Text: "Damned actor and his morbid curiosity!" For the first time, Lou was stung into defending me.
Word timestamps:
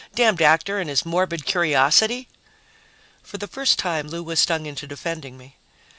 "Damned 0.15 0.41
actor 0.41 0.79
and 0.79 0.89
his 0.89 1.05
morbid 1.05 1.45
curiosity!" 1.45 2.27
For 3.21 3.37
the 3.37 3.45
first 3.45 3.77
time, 3.77 4.07
Lou 4.07 4.23
was 4.23 4.39
stung 4.39 4.65
into 4.65 4.87
defending 4.87 5.37
me. 5.37 5.57